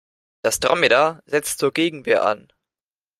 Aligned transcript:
Das 0.41 0.59
Dromedar 0.59 1.21
setzt 1.27 1.59
zur 1.59 1.71
Gegenwehr 1.71 2.25
an. 2.25 2.51